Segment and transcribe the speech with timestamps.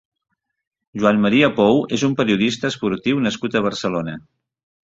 [1.03, 4.21] Joan Maria Pou és un periodista esportiu nascut a Barcelona.